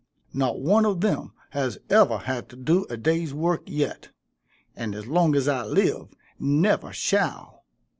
Not 0.33 0.59
one 0.59 0.83
of 0.87 1.01
them 1.01 1.31
has 1.51 1.77
ever 1.87 2.17
had 2.17 2.49
to 2.49 2.55
do 2.55 2.87
a 2.89 2.97
day's 2.97 3.35
work 3.35 3.61
yet, 3.67 4.09
and 4.75 4.95
as 4.95 5.05
long 5.05 5.35
as 5.35 5.47
I 5.47 5.61
live, 5.63 6.07
never 6.39 6.91
shall. 6.91 7.63